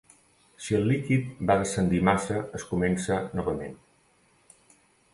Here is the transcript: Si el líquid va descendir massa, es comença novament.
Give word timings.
Si 0.67 0.77
el 0.77 0.87
líquid 0.91 1.27
va 1.51 1.59
descendir 1.65 2.01
massa, 2.09 2.41
es 2.61 2.67
comença 2.73 3.23
novament. 3.41 3.81